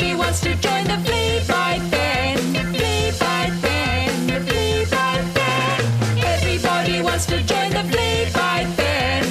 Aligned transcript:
Everybody 0.00 0.18
wants 0.18 0.40
to 0.40 0.54
join 0.54 0.84
the 0.84 0.96
flea 1.04 1.40
bite 1.46 1.90
band. 1.90 2.40
Flea 2.72 3.10
bite 3.20 3.60
band. 3.60 4.48
Flea 4.48 4.84
bite 4.86 5.34
band. 5.34 6.24
Everybody 6.24 7.02
wants 7.02 7.26
to 7.26 7.36
join 7.42 7.68
the 7.68 7.84
flea 7.90 8.24
bite 8.32 8.72
band. 8.78 9.28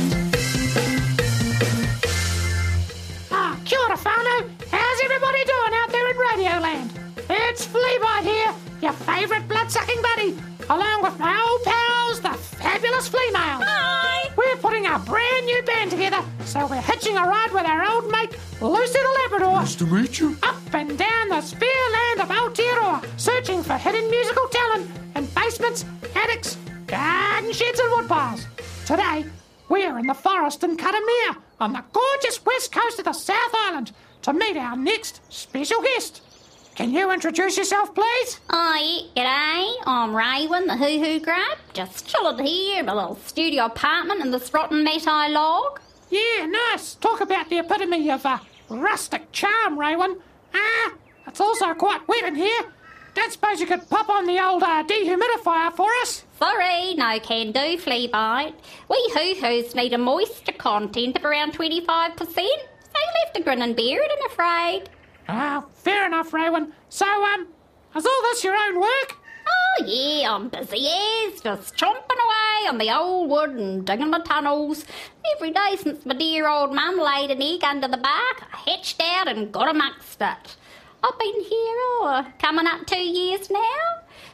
Ah, 3.31 3.57
kia 3.65 3.79
ora, 3.79 3.97
whānau. 3.97 4.45
How's 4.69 4.99
everybody 5.05 5.43
doing 5.53 5.73
out 5.73 5.89
there 5.89 6.07
in 6.11 6.17
Radioland? 6.27 6.89
It's 7.31 7.65
Fleabite 7.65 8.25
here, 8.25 8.53
your 8.83 8.93
favourite 8.93 9.47
blood-sucking 9.47 10.01
buddy, 10.03 10.37
along 10.69 11.01
with 11.01 11.17
my 11.17 11.33
old 11.49 11.63
pals, 11.63 12.21
the 12.21 12.37
fabulous 12.61 13.07
Flea 13.07 13.31
Mail. 13.31 13.65
Hi. 13.65 14.08
A 14.99 15.01
brand 15.01 15.45
new 15.45 15.61
band 15.63 15.91
together, 15.91 16.21
so 16.43 16.67
we're 16.67 16.81
hitching 16.81 17.15
a 17.15 17.21
ride 17.21 17.53
with 17.53 17.63
our 17.65 17.85
old 17.89 18.11
mate, 18.11 18.35
Lucy 18.59 18.99
the 18.99 19.17
Labrador, 19.23 19.61
Nice 19.61 19.75
to 19.75 19.85
meet 19.85 20.19
you. 20.19 20.37
up 20.43 20.57
and 20.73 20.97
down 20.97 21.29
the 21.29 21.39
sphere 21.39 21.69
land 21.93 22.19
of 22.19 22.27
Aotearoa, 22.27 23.05
searching 23.17 23.63
for 23.63 23.77
hidden 23.77 24.09
musical 24.11 24.45
talent 24.49 24.91
in 25.15 25.25
basements, 25.27 25.85
attics, 26.15 26.57
garden 26.87 27.53
sheds 27.53 27.79
and 27.79 27.89
woodpiles. 27.93 28.45
Today, 28.85 29.23
we're 29.69 29.97
in 29.99 30.07
the 30.07 30.13
forest 30.13 30.65
in 30.65 30.75
Karamea, 30.75 31.37
on 31.61 31.71
the 31.71 31.83
gorgeous 31.93 32.43
west 32.45 32.73
coast 32.73 32.99
of 32.99 33.05
the 33.05 33.13
South 33.13 33.53
Island, 33.53 33.93
to 34.23 34.33
meet 34.33 34.57
our 34.57 34.75
next 34.75 35.21
special 35.31 35.81
guest. 35.81 36.23
Can 36.79 36.93
you 36.93 37.11
introduce 37.11 37.57
yourself, 37.57 37.93
please? 37.93 38.39
Hi, 38.49 39.01
g'day. 39.13 39.73
I'm 39.85 40.11
Raywin, 40.11 40.65
the 40.65 40.75
Huhu 40.81 41.21
Grub. 41.21 41.57
Just 41.73 42.07
chillin' 42.07 42.47
here 42.47 42.79
in 42.79 42.85
my 42.85 42.93
little 42.93 43.17
studio 43.25 43.65
apartment 43.65 44.21
in 44.21 44.31
this 44.31 44.53
rotten 44.53 44.85
Matai 44.85 45.27
log. 45.27 45.81
Yeah, 46.09 46.45
nice. 46.45 46.95
Talk 46.95 47.19
about 47.19 47.49
the 47.49 47.59
epitome 47.59 48.09
of 48.09 48.25
uh, 48.25 48.39
rustic 48.69 49.29
charm, 49.33 49.77
Raywin. 49.77 50.21
Ah, 50.53 50.93
it's 51.27 51.41
also 51.41 51.73
quite 51.73 52.07
wet 52.07 52.23
in 52.23 52.35
here. 52.35 52.61
Don't 53.13 53.33
suppose 53.33 53.59
you 53.59 53.67
could 53.67 53.89
pop 53.89 54.07
on 54.07 54.25
the 54.25 54.41
old 54.41 54.63
uh, 54.63 54.81
dehumidifier 54.85 55.75
for 55.75 55.89
us? 56.01 56.23
Sorry, 56.37 56.93
no 56.93 57.19
can 57.19 57.51
do, 57.51 57.77
flea 57.77 58.07
bite. 58.07 58.55
We 58.89 59.11
Hoo 59.15 59.35
Hoos 59.41 59.75
need 59.75 59.91
a 59.91 59.97
moisture 59.97 60.53
content 60.53 61.17
of 61.17 61.25
around 61.25 61.51
25%. 61.51 62.17
So 62.19 62.41
you 62.41 62.53
left 63.25 63.37
a 63.37 63.43
grin 63.43 63.63
and 63.63 63.75
beard, 63.75 64.09
I'm 64.17 64.31
afraid. 64.31 64.89
Ah, 65.31 65.63
fair 65.75 66.07
enough, 66.07 66.31
Raywin. 66.31 66.71
So, 66.89 67.05
um, 67.05 67.47
is 67.95 68.03
all 68.03 68.21
this 68.23 68.43
your 68.43 68.55
own 68.55 68.79
work? 68.79 69.15
Oh, 69.47 69.83
yeah, 69.85 70.33
I'm 70.33 70.49
busy 70.49 70.87
as, 70.87 71.39
just 71.39 71.75
chomping 71.77 72.19
away 72.25 72.67
on 72.67 72.79
the 72.79 72.91
old 72.97 73.29
wood 73.29 73.51
and 73.51 73.85
digging 73.85 74.09
my 74.09 74.21
tunnels. 74.21 74.85
Every 75.35 75.51
day 75.51 75.75
since 75.77 76.03
my 76.03 76.15
dear 76.15 76.49
old 76.49 76.73
mum 76.73 76.97
laid 76.97 77.29
an 77.29 77.43
egg 77.43 77.63
under 77.63 77.87
the 77.87 77.97
bark, 77.97 78.43
I 78.51 78.71
hatched 78.71 78.99
out 78.99 79.27
and 79.27 79.51
got 79.51 79.69
amongst 79.69 80.19
it. 80.19 80.55
I've 81.03 81.19
been 81.19 81.41
here, 81.41 81.77
oh, 82.01 82.25
coming 82.39 82.65
up 82.65 82.87
two 82.87 82.97
years 82.97 83.51
now. 83.51 83.59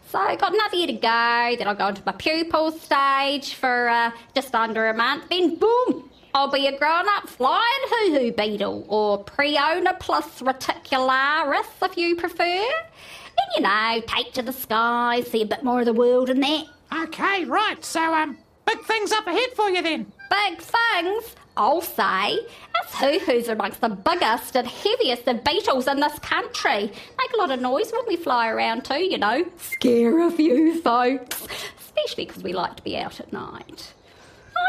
So 0.07 0.19
I 0.19 0.38
got 0.38 0.53
another 0.53 0.77
year 0.77 0.88
to 0.88 0.93
go, 0.93 1.55
then 1.57 1.67
I'll 1.67 1.75
go 1.75 1.88
into 1.88 2.03
my 2.05 2.13
pupal 2.13 2.71
stage 2.79 3.55
for 3.55 3.89
uh, 3.89 4.11
just 4.33 4.55
under 4.55 4.88
a 4.88 4.93
month, 4.93 5.27
then 5.29 5.55
boom, 5.55 6.04
I'll 6.36 6.52
be 6.52 6.67
a 6.67 6.78
grown-up 6.78 7.30
flying 7.30 7.64
huhu 7.88 8.36
beetle, 8.36 8.86
or 8.89 9.23
Prionoplus 9.23 10.41
reticularis 10.44 11.66
if 11.81 11.95
you 11.95 12.17
prefer. 12.17 12.44
And 12.44 13.47
you 13.55 13.61
know, 13.61 14.02
take 14.05 14.33
to 14.33 14.41
the 14.41 14.52
sky, 14.52 15.22
see 15.22 15.44
a 15.44 15.45
bit 15.45 15.63
more 15.63 15.80
of 15.80 15.86
the 15.86 15.94
world 15.94 16.30
and 16.30 16.44
that. 16.44 16.66
Okay, 16.94 17.45
right. 17.45 17.81
So, 17.86 18.13
um, 18.13 18.38
big 18.66 18.81
things 18.81 19.13
up 19.13 19.25
ahead 19.25 19.52
for 19.56 19.69
you 19.69 19.81
then. 19.81 20.11
Big 20.30 20.59
things, 20.59 21.38
I'll 21.56 21.81
say. 21.81 22.38
Us 22.83 22.91
huhus 22.91 23.47
are 23.47 23.53
amongst 23.53 23.80
the 23.80 23.88
biggest 23.88 24.58
and 24.58 24.67
heaviest 24.67 25.30
of 25.30 25.41
beetles 25.45 25.88
in 25.88 26.02
this 26.02 26.19
country. 26.19 26.91
Make 27.17 27.33
a 27.33 27.38
lot 27.38 27.52
of 27.52 27.61
noise 27.61 27.94
when 27.94 28.06
we 28.09 28.17
fly 28.17 28.50
around 28.50 28.83
too, 28.83 29.02
you 29.02 29.17
know. 29.17 29.45
Scare 29.56 30.28
a 30.28 30.31
few 30.31 30.81
folks. 30.81 31.47
Especially 31.80 32.25
because 32.25 32.44
we 32.44 32.51
like 32.51 32.75
to 32.75 32.84
be 32.84 32.97
out 32.97 33.22
at 33.22 33.31
night. 33.31 33.94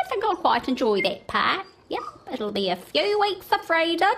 I 0.05 0.09
think 0.09 0.25
I'll 0.25 0.37
quite 0.37 0.69
enjoy 0.69 1.03
that 1.03 1.27
part. 1.27 1.67
Yep, 1.89 2.01
it'll 2.33 2.53
be 2.53 2.71
a 2.71 2.77
few 2.77 3.21
weeks 3.21 3.47
of 3.53 3.65
freedom. 3.65 4.09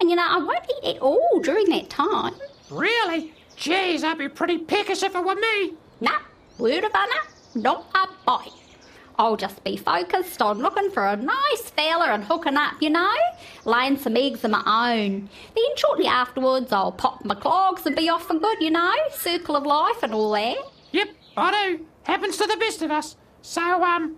And 0.00 0.10
you 0.10 0.16
know, 0.16 0.26
I 0.26 0.38
won't 0.38 0.70
eat 0.82 0.96
at 0.96 1.02
all 1.02 1.40
during 1.42 1.68
that 1.70 1.90
time. 1.90 2.34
Really? 2.70 3.32
Jeez, 3.56 4.02
I'd 4.04 4.18
be 4.18 4.28
pretty 4.28 4.58
peckish 4.58 5.02
if 5.02 5.14
it 5.14 5.24
were 5.24 5.34
me. 5.34 5.74
Nah, 6.00 6.18
word 6.58 6.84
of 6.84 6.92
honour, 6.92 7.28
not 7.54 7.86
a 7.94 8.08
bite. 8.26 8.50
I'll 9.16 9.36
just 9.36 9.62
be 9.62 9.76
focused 9.76 10.42
on 10.42 10.58
looking 10.58 10.90
for 10.90 11.06
a 11.06 11.16
nice 11.16 11.70
fella 11.76 12.06
and 12.06 12.24
hooking 12.24 12.56
up, 12.56 12.74
you 12.80 12.90
know, 12.90 13.14
laying 13.64 13.96
some 13.96 14.16
eggs 14.16 14.42
of 14.44 14.50
my 14.50 14.62
own. 14.66 15.28
Then 15.54 15.76
shortly 15.76 16.06
afterwards, 16.06 16.72
I'll 16.72 16.92
pop 16.92 17.24
my 17.24 17.36
clogs 17.36 17.86
and 17.86 17.94
be 17.94 18.08
off 18.08 18.26
for 18.26 18.38
good, 18.38 18.60
you 18.60 18.70
know, 18.72 18.92
circle 19.12 19.54
of 19.56 19.64
life 19.64 20.02
and 20.02 20.12
all 20.12 20.32
that. 20.32 20.56
Yep, 20.90 21.08
I 21.36 21.50
do. 21.76 21.86
Happens 22.02 22.36
to 22.38 22.46
the 22.46 22.56
best 22.56 22.82
of 22.82 22.90
us. 22.90 23.16
So, 23.42 23.84
um, 23.84 24.16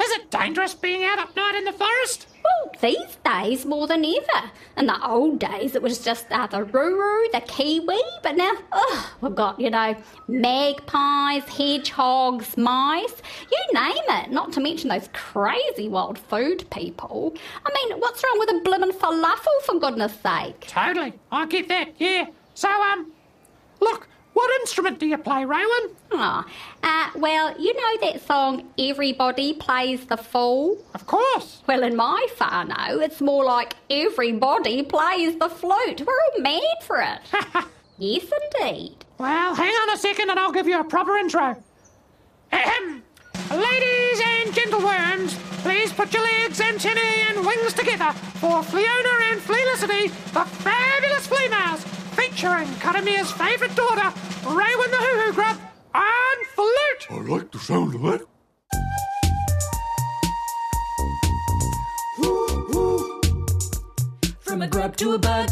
is 0.00 0.10
it 0.12 0.30
dangerous 0.30 0.74
being 0.74 1.04
out 1.04 1.18
at 1.18 1.34
night 1.36 1.54
in 1.56 1.64
the 1.64 1.72
forest? 1.72 2.26
Well, 2.44 2.72
these 2.80 3.16
days 3.24 3.66
more 3.66 3.86
than 3.86 4.04
ever. 4.04 4.50
In 4.76 4.86
the 4.86 5.06
old 5.06 5.40
days, 5.40 5.74
it 5.74 5.82
was 5.82 5.98
just 5.98 6.26
uh, 6.30 6.46
the 6.46 6.64
ruru, 6.64 7.32
the 7.32 7.40
kiwi, 7.40 8.00
but 8.22 8.36
now, 8.36 8.52
ugh, 8.72 9.06
we've 9.20 9.34
got, 9.34 9.58
you 9.58 9.70
know, 9.70 9.96
magpies, 10.28 11.44
hedgehogs, 11.44 12.56
mice, 12.56 13.22
you 13.50 13.58
name 13.74 14.04
it, 14.08 14.30
not 14.30 14.52
to 14.52 14.60
mention 14.60 14.90
those 14.90 15.08
crazy 15.12 15.88
wild 15.88 16.18
food 16.18 16.68
people. 16.70 17.34
I 17.64 17.70
mean, 17.74 17.98
what's 17.98 18.22
wrong 18.22 18.38
with 18.38 18.50
a 18.50 18.60
blimmin' 18.68 18.92
falafel, 18.92 19.62
for 19.64 19.80
goodness 19.80 20.12
sake? 20.20 20.60
Totally. 20.68 21.14
I 21.32 21.46
get 21.46 21.68
that, 21.68 21.94
yeah. 21.98 22.26
So, 22.54 22.70
um, 22.70 22.95
look, 22.95 22.95
what 22.95 22.95
instrument 22.95 22.95
do 25.06 25.10
you 25.10 25.18
play, 25.18 25.44
Raywin? 25.44 25.94
Oh, 26.10 26.44
uh, 26.82 27.10
well, 27.14 27.54
you 27.60 27.72
know 27.74 28.10
that 28.10 28.26
song, 28.26 28.68
Everybody 28.76 29.54
Plays 29.54 30.04
the 30.06 30.16
Fool? 30.16 30.84
Of 30.94 31.06
course. 31.06 31.62
Well, 31.68 31.84
in 31.84 31.94
my 31.94 32.26
whānau, 32.36 33.00
it's 33.00 33.20
more 33.20 33.44
like 33.44 33.76
everybody 33.88 34.82
plays 34.82 35.38
the 35.38 35.48
flute. 35.48 36.02
We're 36.04 36.12
all 36.12 36.42
mad 36.42 36.82
for 36.82 37.00
it. 37.00 37.20
yes, 37.98 38.24
indeed. 38.42 39.04
Well, 39.18 39.54
hang 39.54 39.72
on 39.72 39.94
a 39.94 39.96
second 39.96 40.28
and 40.30 40.40
I'll 40.40 40.50
give 40.50 40.66
you 40.66 40.80
a 40.80 40.84
proper 40.84 41.16
intro. 41.16 41.54
Ahem. 42.52 43.04
Ladies 43.50 44.20
and 44.24 44.50
gentleworms, 44.52 45.38
please 45.62 45.92
put 45.92 46.12
your 46.12 46.24
legs, 46.24 46.60
antennae, 46.60 47.26
and 47.28 47.46
wings 47.46 47.74
together 47.74 48.10
for 48.40 48.60
Fleona 48.62 49.30
and 49.30 49.40
Felicity, 49.40 50.08
the 50.08 50.44
fabulous 50.44 51.28
flea 51.28 51.48
mouse, 51.48 51.85
featuring 52.36 52.68
Karamea's 52.80 53.32
favourite 53.32 53.74
daughter, 53.74 54.12
Raywin 54.42 54.90
the 54.90 54.98
Huhu 54.98 55.34
Grub, 55.34 55.56
on 55.94 56.44
flute. 56.54 57.06
I 57.10 57.32
like 57.32 57.50
the 57.50 57.58
sound 57.58 57.94
of 57.94 58.02
that. 58.02 58.20
From 64.40 64.60
a 64.60 64.68
grub 64.68 64.96
to 64.96 65.14
a 65.14 65.18
bug. 65.18 65.50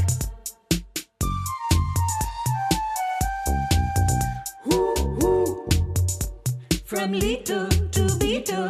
From 6.85 7.13
little 7.13 7.69
to 7.69 8.17
beetle. 8.19 8.69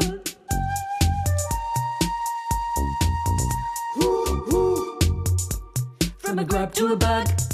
From 6.18 6.38
a 6.38 6.44
grub 6.44 6.72
to 6.74 6.92
a 6.92 6.96
bug. 6.96 7.53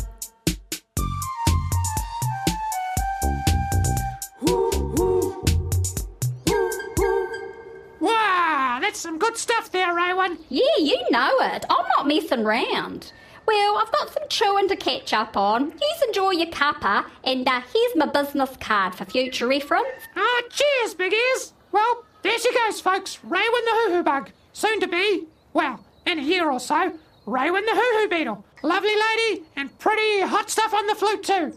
That's 8.91 9.03
some 9.03 9.21
good 9.21 9.37
stuff 9.37 9.71
there, 9.71 9.95
Raywin. 9.95 10.37
Yeah, 10.49 10.65
you 10.81 10.97
know 11.11 11.31
it. 11.39 11.65
I'm 11.71 11.87
not 11.97 12.09
messing 12.09 12.43
round. 12.43 13.13
Well, 13.47 13.79
I've 13.79 13.93
got 13.93 14.13
some 14.13 14.25
chewing 14.29 14.67
to 14.67 14.75
catch 14.75 15.13
up 15.13 15.37
on. 15.37 15.67
You 15.71 16.07
enjoy 16.09 16.31
your 16.33 16.49
cuppa, 16.49 17.05
and 17.23 17.47
uh, 17.47 17.61
here's 17.73 17.95
my 17.95 18.07
business 18.07 18.51
card 18.59 18.97
for 18.97 19.05
future 19.05 19.47
reference. 19.47 19.87
Ah, 20.17 20.43
cheers, 20.51 20.95
big 20.95 21.13
ears. 21.13 21.53
Well, 21.71 22.05
there 22.23 22.37
she 22.37 22.53
goes, 22.53 22.81
folks. 22.81 23.19
Raywin 23.19 23.37
the 23.39 23.91
Huhu 23.91 24.05
Bug. 24.05 24.33
Soon 24.55 24.81
to 24.81 24.89
be, 24.89 25.29
well, 25.53 25.79
in 26.05 26.19
a 26.19 26.23
year 26.23 26.51
or 26.51 26.59
so, 26.59 26.93
Raywin 27.29 27.65
the 27.67 27.81
Huhu 27.81 28.11
Beetle. 28.11 28.45
Lovely 28.65 28.91
lady 28.91 29.45
and 29.55 29.79
pretty 29.79 30.23
hot 30.23 30.51
stuff 30.51 30.75
on 30.75 30.89
the 30.89 30.97
flute, 30.97 31.23
too. 31.23 31.57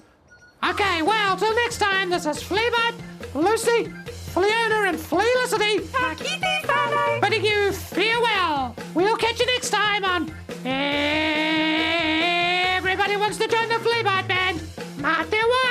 Okay, 0.70 1.02
well, 1.02 1.36
till 1.36 1.56
next 1.56 1.80
time, 1.80 2.12
this 2.12 2.28
is 2.28 2.44
Fleabite, 2.44 3.02
Lucy, 3.34 3.92
Fleona, 4.34 4.90
and 4.90 5.00
Felicity. 5.00 5.80
Fleabite 13.94 14.28
Band. 14.28 14.60
Matewa! 14.98 15.66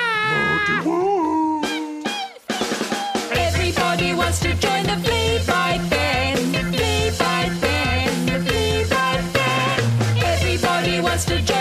Everybody 3.31 4.13
wants 4.13 4.39
to 4.39 4.53
join 4.53 4.83
the 4.83 4.97
flea 5.03 5.39
bite 5.45 5.85
band. 5.89 6.55
Flea 6.73 7.11
bite 7.19 7.61
band. 7.61 8.29
The 8.29 8.85
bite 8.89 9.33
band. 9.33 10.23
Everybody 10.23 11.01
wants 11.01 11.25
to 11.25 11.41
join 11.41 11.52